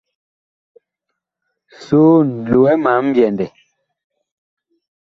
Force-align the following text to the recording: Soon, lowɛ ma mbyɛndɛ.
Soon, 1.85 2.27
lowɛ 2.49 2.73
ma 2.83 2.91
mbyɛndɛ. 3.07 3.47